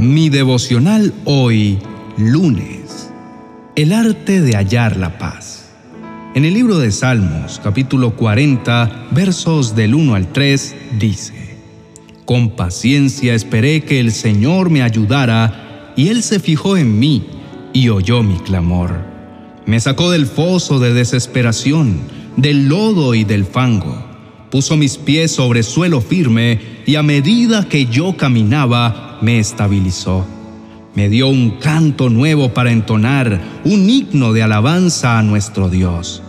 [0.00, 1.78] Mi devocional hoy,
[2.16, 3.10] lunes.
[3.76, 5.72] El arte de hallar la paz.
[6.34, 11.58] En el libro de Salmos, capítulo 40, versos del 1 al 3, dice,
[12.24, 17.26] Con paciencia esperé que el Señor me ayudara, y Él se fijó en mí
[17.74, 19.04] y oyó mi clamor.
[19.66, 22.00] Me sacó del foso de desesperación,
[22.38, 24.08] del lodo y del fango
[24.50, 30.26] puso mis pies sobre suelo firme y a medida que yo caminaba me estabilizó.
[30.94, 36.22] Me dio un canto nuevo para entonar, un himno de alabanza a nuestro Dios.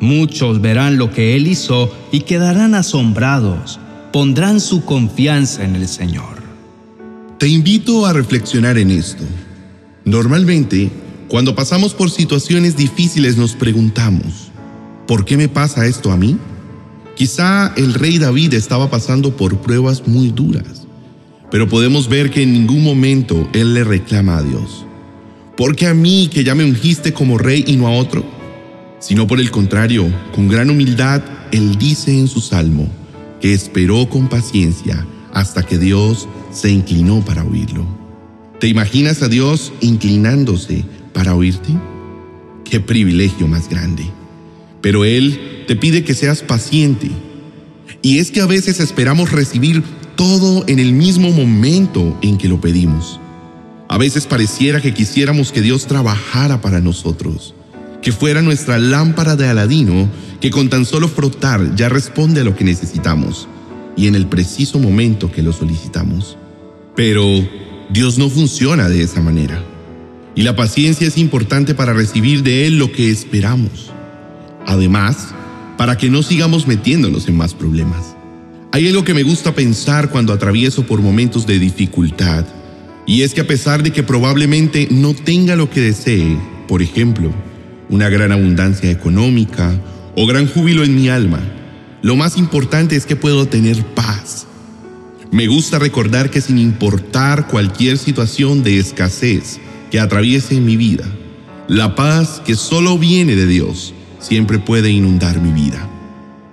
[0.00, 3.78] Muchos verán lo que Él hizo y quedarán asombrados,
[4.12, 6.40] pondrán su confianza en el Señor.
[7.38, 9.24] Te invito a reflexionar en esto.
[10.04, 10.90] Normalmente,
[11.28, 14.50] cuando pasamos por situaciones difíciles nos preguntamos,
[15.06, 16.36] ¿por qué me pasa esto a mí?
[17.14, 20.79] Quizá el rey David estaba pasando por pruebas muy duras,
[21.50, 24.86] pero podemos ver que en ningún momento él le reclama a Dios.
[25.56, 28.24] ¿Por qué a mí que ya me ungiste como rey y no a otro?
[29.00, 32.88] Sino por el contrario, con gran humildad, él dice en su salmo
[33.40, 37.86] que esperó con paciencia hasta que Dios se inclinó para oírlo.
[38.58, 41.72] ¿Te imaginas a Dios inclinándose para oírte?
[42.64, 44.04] Qué privilegio más grande.
[44.80, 47.10] Pero Él te pide que seas paciente.
[48.02, 49.82] Y es que a veces esperamos recibir
[50.20, 53.18] todo en el mismo momento en que lo pedimos.
[53.88, 57.54] A veces pareciera que quisiéramos que Dios trabajara para nosotros,
[58.02, 62.54] que fuera nuestra lámpara de Aladino que con tan solo frotar ya responde a lo
[62.54, 63.48] que necesitamos
[63.96, 66.36] y en el preciso momento que lo solicitamos.
[66.94, 67.24] Pero
[67.88, 69.64] Dios no funciona de esa manera.
[70.34, 73.90] Y la paciencia es importante para recibir de Él lo que esperamos.
[74.66, 75.28] Además,
[75.78, 78.19] para que no sigamos metiéndonos en más problemas.
[78.72, 82.44] Hay algo que me gusta pensar cuando atravieso por momentos de dificultad,
[83.04, 87.32] y es que a pesar de que probablemente no tenga lo que desee, por ejemplo,
[87.88, 89.72] una gran abundancia económica
[90.14, 91.40] o gran júbilo en mi alma,
[92.02, 94.46] lo más importante es que puedo tener paz.
[95.32, 99.58] Me gusta recordar que sin importar cualquier situación de escasez
[99.90, 101.04] que atraviese en mi vida,
[101.66, 105.88] la paz que solo viene de Dios siempre puede inundar mi vida.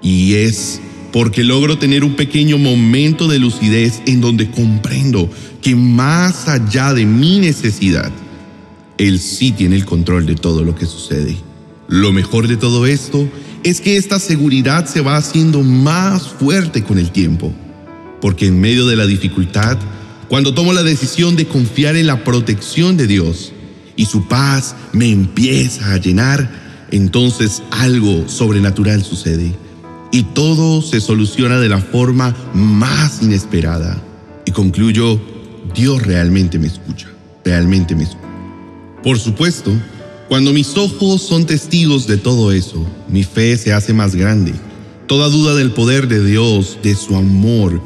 [0.01, 0.81] Y es
[1.17, 5.27] porque logro tener un pequeño momento de lucidez en donde comprendo
[5.63, 8.11] que más allá de mi necesidad,
[8.99, 11.35] Él sí tiene el control de todo lo que sucede.
[11.87, 13.27] Lo mejor de todo esto
[13.63, 17.51] es que esta seguridad se va haciendo más fuerte con el tiempo,
[18.21, 19.79] porque en medio de la dificultad,
[20.27, 23.53] cuando tomo la decisión de confiar en la protección de Dios
[23.95, 29.55] y su paz me empieza a llenar, entonces algo sobrenatural sucede
[30.17, 34.01] y todo se soluciona de la forma más inesperada.
[34.45, 35.21] Y concluyo,
[35.75, 37.07] Dios realmente me escucha,
[37.45, 38.23] realmente me escucha.
[39.03, 39.71] Por supuesto,
[40.27, 44.53] cuando mis ojos son testigos de todo eso, mi fe se hace más grande.
[45.05, 47.79] Toda duda del poder de Dios, de su amor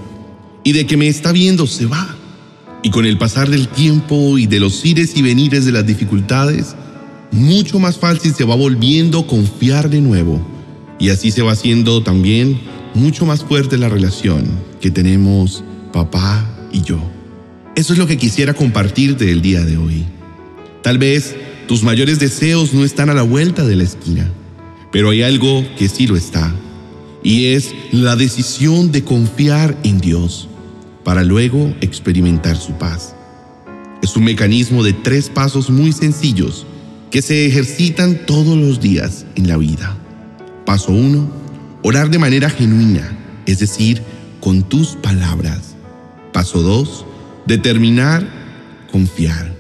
[0.63, 2.16] y de que me está viendo se va.
[2.81, 6.75] Y con el pasar del tiempo y de los ires y venires de las dificultades,
[7.31, 10.50] mucho más fácil se va volviendo confiar de nuevo.
[11.01, 12.62] Y así se va haciendo también
[12.94, 14.45] mucho más fuerte la relación
[14.79, 17.01] que tenemos papá y yo.
[17.75, 20.06] Eso es lo que quisiera compartirte el día de hoy.
[20.84, 21.35] Tal vez
[21.67, 24.31] tus mayores deseos no están a la vuelta de la esquina,
[24.91, 26.53] pero hay algo que sí lo está,
[27.23, 30.50] y es la decisión de confiar en Dios
[31.03, 33.16] para luego experimentar su paz.
[34.03, 36.68] Es un mecanismo de tres pasos muy sencillos
[37.09, 39.97] que se ejercitan todos los días en la vida.
[40.72, 41.30] Paso 1.
[41.84, 43.12] Orar de manera genuina,
[43.46, 44.02] es decir,
[44.40, 45.76] con tus palabras.
[46.32, 47.06] Paso 2.
[47.46, 48.26] Determinar,
[48.90, 49.54] confiar.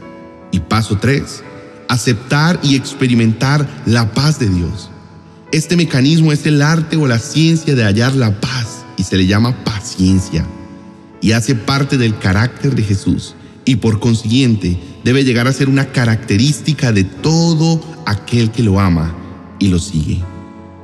[0.53, 1.43] Y paso 3.
[1.89, 4.89] Aceptar y experimentar la paz de Dios.
[5.51, 9.27] Este mecanismo es el arte o la ciencia de hallar la paz y se le
[9.27, 10.45] llama paciencia
[11.19, 13.35] y hace parte del carácter de Jesús
[13.65, 19.13] y por consiguiente debe llegar a ser una característica de todo aquel que lo ama
[19.59, 20.23] y lo sigue.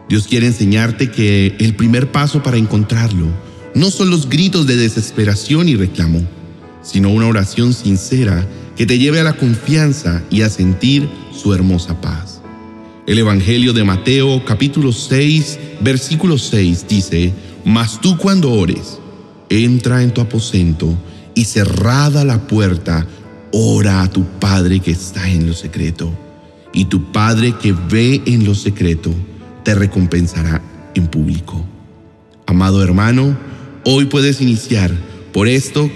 [0.09, 3.27] Dios quiere enseñarte que el primer paso para encontrarlo
[3.75, 6.21] no son los gritos de desesperación y reclamo,
[6.81, 11.99] sino una oración sincera que te lleve a la confianza y a sentir su hermosa
[11.99, 12.41] paz.
[13.05, 17.33] El Evangelio de Mateo capítulo 6 versículo 6 dice,
[17.65, 18.99] Mas tú cuando ores,
[19.49, 20.97] entra en tu aposento
[21.35, 23.05] y cerrada la puerta,
[23.51, 26.11] ora a tu Padre que está en lo secreto.
[26.73, 29.13] Y tu Padre que ve en lo secreto,
[29.67, 30.61] te recompensará
[30.95, 31.61] en público.
[32.45, 33.37] Amado hermano,
[33.83, 34.89] hoy puedes iniciar
[35.33, 35.91] por esto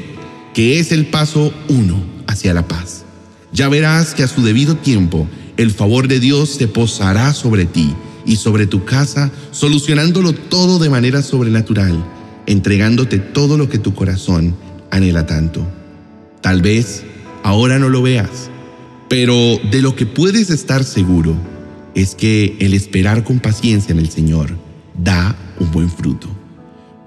[0.53, 3.05] que es el paso uno hacia la paz.
[3.53, 5.25] Ya verás que a su debido tiempo
[5.55, 7.95] el favor de Dios se posará sobre ti
[8.25, 12.03] y sobre tu casa, solucionándolo todo de manera sobrenatural,
[12.47, 14.53] entregándote todo lo que tu corazón
[14.89, 15.65] anhela tanto.
[16.41, 17.03] Tal vez
[17.41, 18.49] ahora no lo veas,
[19.07, 21.50] pero de lo que puedes estar seguro
[21.95, 24.49] es que el esperar con paciencia en el Señor
[24.97, 26.27] da un buen fruto.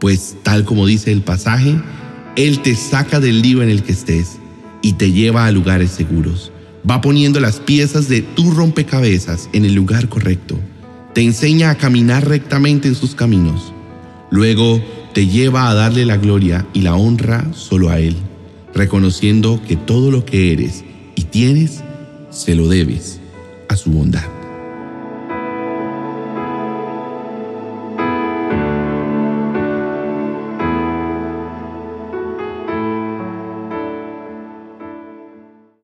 [0.01, 1.77] Pues tal como dice el pasaje,
[2.37, 4.39] Él te saca del lío en el que estés
[4.83, 6.53] y te lleva a lugares seguros.
[6.89, 10.59] Va poniendo las piezas de tu rompecabezas en el lugar correcto.
[11.15, 13.73] Te enseña a caminar rectamente en sus caminos.
[14.31, 14.83] Luego
[15.15, 18.17] te lleva a darle la gloria y la honra solo a Él,
[18.75, 20.85] reconociendo que todo lo que eres
[21.15, 21.83] y tienes
[22.31, 23.21] se lo debes
[23.69, 24.44] a su bondad.